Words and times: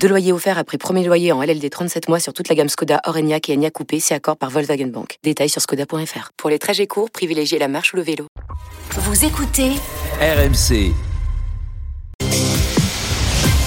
Deux 0.00 0.08
loyers 0.08 0.32
offerts 0.32 0.58
après 0.58 0.78
premier 0.78 1.04
loyer 1.04 1.32
en 1.32 1.42
LLD 1.42 1.68
37 1.70 2.08
mois 2.08 2.20
sur 2.20 2.32
toute 2.32 2.48
la 2.48 2.54
gamme 2.54 2.68
Skoda, 2.68 3.00
Orenia 3.04 3.38
et 3.48 3.54
Enya 3.54 3.70
Coupé, 3.70 3.98
c'est 4.00 4.14
accord 4.14 4.36
par 4.36 4.50
Volkswagen 4.50 4.86
Bank. 4.88 5.18
Détails 5.22 5.48
sur 5.48 5.60
skoda.fr. 5.60 6.30
Pour 6.36 6.50
les 6.50 6.58
trajets 6.58 6.86
courts, 6.86 7.10
privilégiez 7.10 7.58
la 7.58 7.68
marche 7.68 7.92
ou 7.92 7.96
le 7.96 8.02
vélo. 8.02 8.26
Vous 8.90 9.24
écoutez 9.24 9.70
RMC. 10.20 10.92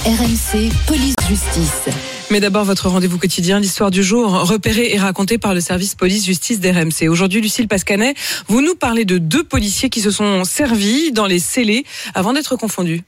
RMC 0.06 0.72
Police 0.86 1.14
Justice. 1.28 1.90
Mais 2.30 2.40
d'abord, 2.40 2.64
votre 2.64 2.88
rendez-vous 2.88 3.18
quotidien, 3.18 3.60
l'histoire 3.60 3.90
du 3.90 4.02
jour, 4.02 4.30
repérée 4.48 4.94
et 4.94 4.98
racontée 4.98 5.36
par 5.36 5.52
le 5.52 5.60
service 5.60 5.94
police-justice 5.94 6.60
d'RMC. 6.60 7.08
Aujourd'hui, 7.08 7.40
Lucille 7.40 7.68
Pascanet, 7.68 8.14
vous 8.46 8.62
nous 8.62 8.74
parlez 8.74 9.04
de 9.04 9.18
deux 9.18 9.44
policiers 9.44 9.90
qui 9.90 10.00
se 10.00 10.10
sont 10.10 10.44
servis 10.44 11.12
dans 11.12 11.26
les 11.26 11.40
scellés 11.40 11.84
avant 12.14 12.32
d'être 12.32 12.56
confondus. 12.56 13.02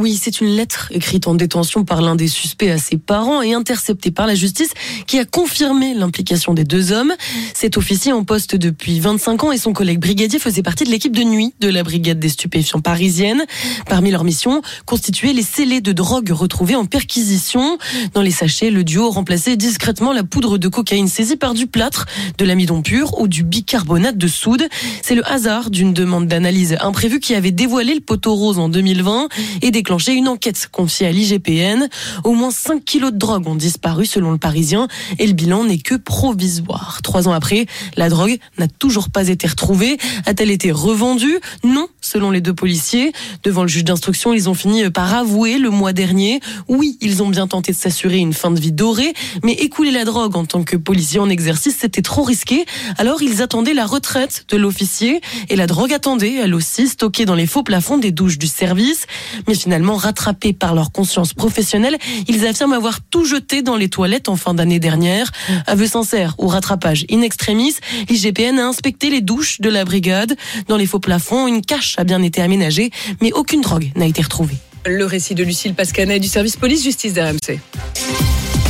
Oui, 0.00 0.18
c'est 0.18 0.40
une 0.40 0.56
lettre 0.56 0.88
écrite 0.90 1.26
en 1.26 1.34
détention 1.34 1.84
par 1.84 2.00
l'un 2.00 2.16
des 2.16 2.26
suspects 2.26 2.70
à 2.70 2.78
ses 2.78 2.96
parents 2.96 3.42
et 3.42 3.52
interceptée 3.52 4.10
par 4.10 4.26
la 4.26 4.34
justice 4.34 4.70
qui 5.06 5.18
a 5.18 5.26
confirmé 5.26 5.92
l'implication 5.92 6.54
des 6.54 6.64
deux 6.64 6.92
hommes. 6.92 7.12
Cet 7.52 7.76
officier 7.76 8.10
en 8.10 8.24
poste 8.24 8.56
depuis 8.56 9.00
25 9.00 9.44
ans 9.44 9.52
et 9.52 9.58
son 9.58 9.74
collègue 9.74 10.00
brigadier 10.00 10.38
faisaient 10.38 10.62
partie 10.62 10.84
de 10.84 10.88
l'équipe 10.88 11.14
de 11.14 11.22
nuit 11.24 11.52
de 11.60 11.68
la 11.68 11.82
brigade 11.82 12.18
des 12.18 12.30
stupéfiants 12.30 12.80
parisienne. 12.80 13.44
Parmi 13.86 14.10
leurs 14.10 14.24
missions, 14.24 14.62
constituer 14.86 15.34
les 15.34 15.42
scellés 15.42 15.82
de 15.82 15.92
drogue 15.92 16.30
retrouvés 16.30 16.74
en 16.74 16.86
perquisition. 16.86 17.76
Dans 18.14 18.22
les 18.22 18.30
sachets, 18.30 18.70
le 18.70 18.84
duo 18.84 19.10
remplaçait 19.10 19.58
discrètement 19.58 20.14
la 20.14 20.24
poudre 20.24 20.56
de 20.56 20.68
cocaïne 20.68 21.08
saisie 21.08 21.36
par 21.36 21.52
du 21.52 21.66
plâtre, 21.66 22.06
de 22.38 22.46
l'amidon 22.46 22.80
pur 22.80 23.20
ou 23.20 23.28
du 23.28 23.42
bicarbonate 23.42 24.16
de 24.16 24.26
soude. 24.26 24.66
C'est 25.02 25.14
le 25.14 25.30
hasard 25.30 25.68
d'une 25.68 25.92
demande 25.92 26.28
d'analyse 26.28 26.78
imprévue 26.80 27.20
qui 27.20 27.34
avait 27.34 27.50
dévoilé 27.50 27.92
le 27.92 28.00
poteau 28.00 28.34
rose 28.34 28.58
en 28.58 28.70
2020 28.70 29.28
et 29.60 29.70
des 29.70 29.81
déclenché 29.82 30.12
une 30.12 30.28
enquête 30.28 30.68
confiée 30.70 31.08
à 31.08 31.10
l'IGPN. 31.10 31.88
Au 32.22 32.34
moins 32.34 32.52
5 32.52 32.84
kilos 32.84 33.10
de 33.10 33.18
drogue 33.18 33.48
ont 33.48 33.56
disparu 33.56 34.06
selon 34.06 34.30
le 34.30 34.38
Parisien 34.38 34.86
et 35.18 35.26
le 35.26 35.32
bilan 35.32 35.64
n'est 35.64 35.78
que 35.78 35.96
provisoire. 35.96 37.00
Trois 37.02 37.26
ans 37.26 37.32
après, 37.32 37.66
la 37.96 38.08
drogue 38.08 38.38
n'a 38.58 38.68
toujours 38.68 39.10
pas 39.10 39.26
été 39.26 39.48
retrouvée. 39.48 39.98
A-t-elle 40.24 40.52
été 40.52 40.70
revendue? 40.70 41.36
Non, 41.64 41.88
selon 42.12 42.30
les 42.30 42.40
deux 42.40 42.52
policiers. 42.52 43.12
Devant 43.42 43.62
le 43.62 43.68
juge 43.68 43.84
d'instruction, 43.84 44.34
ils 44.34 44.50
ont 44.50 44.54
fini 44.54 44.90
par 44.90 45.14
avouer 45.14 45.58
le 45.58 45.70
mois 45.70 45.92
dernier. 45.92 46.40
Oui, 46.68 46.98
ils 47.00 47.22
ont 47.22 47.28
bien 47.28 47.46
tenté 47.46 47.72
de 47.72 47.76
s'assurer 47.76 48.18
une 48.18 48.34
fin 48.34 48.50
de 48.50 48.60
vie 48.60 48.72
dorée, 48.72 49.14
mais 49.42 49.52
écouler 49.52 49.90
la 49.90 50.04
drogue 50.04 50.36
en 50.36 50.44
tant 50.44 50.62
que 50.62 50.76
policier 50.76 51.20
en 51.20 51.30
exercice, 51.30 51.76
c'était 51.80 52.02
trop 52.02 52.22
risqué. 52.22 52.66
Alors 52.98 53.22
ils 53.22 53.40
attendaient 53.40 53.72
la 53.72 53.86
retraite 53.86 54.44
de 54.50 54.56
l'officier 54.56 55.20
et 55.48 55.56
la 55.56 55.66
drogue 55.66 55.92
attendait, 55.92 56.34
elle 56.34 56.54
aussi, 56.54 56.88
stockée 56.88 57.24
dans 57.24 57.34
les 57.34 57.46
faux 57.46 57.62
plafonds 57.62 57.98
des 57.98 58.10
douches 58.10 58.38
du 58.38 58.46
service. 58.46 59.06
Mais 59.48 59.54
finalement, 59.54 59.96
rattrapés 59.96 60.52
par 60.52 60.74
leur 60.74 60.92
conscience 60.92 61.32
professionnelle, 61.32 61.96
ils 62.28 62.46
affirment 62.46 62.74
avoir 62.74 63.00
tout 63.00 63.24
jeté 63.24 63.62
dans 63.62 63.76
les 63.76 63.88
toilettes 63.88 64.28
en 64.28 64.36
fin 64.36 64.52
d'année 64.52 64.80
dernière. 64.80 65.30
Aveu 65.66 65.86
sincère 65.86 66.34
ou 66.38 66.48
rattrapage 66.48 67.06
in 67.10 67.22
extremis, 67.22 67.74
l'IGPN 68.10 68.58
a 68.58 68.66
inspecté 68.66 69.08
les 69.08 69.22
douches 69.22 69.60
de 69.60 69.70
la 69.70 69.84
brigade. 69.84 70.36
Dans 70.68 70.76
les 70.76 70.86
faux 70.86 71.00
plafonds, 71.00 71.46
une 71.46 71.62
cache 71.62 71.98
a 72.02 72.04
bien 72.04 72.22
été 72.22 72.42
aménagée, 72.42 72.90
mais 73.20 73.32
aucune 73.32 73.60
drogue 73.60 73.90
n'a 73.96 74.06
été 74.06 74.22
retrouvée. 74.22 74.56
Le 74.84 75.04
récit 75.04 75.34
de 75.34 75.44
Lucille 75.44 75.74
Pascanet 75.74 76.18
du 76.18 76.26
service 76.26 76.56
police-justice 76.56 77.14
d'RMC. 77.14 77.60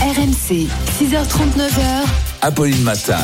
RMC, 0.01 0.69
6h39h. 1.01 2.05
Apolline 2.43 2.83
Matin. 2.83 3.19